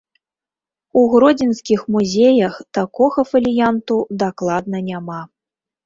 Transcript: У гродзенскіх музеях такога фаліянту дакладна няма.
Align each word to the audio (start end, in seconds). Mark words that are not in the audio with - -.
У 1.01 1.03
гродзенскіх 1.11 1.79
музеях 1.97 2.59
такога 2.81 3.29
фаліянту 3.31 4.03
дакладна 4.27 4.77
няма. 4.93 5.21